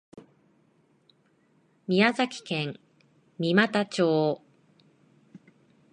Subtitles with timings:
[1.85, 2.79] 宮崎県
[3.37, 4.41] 三股町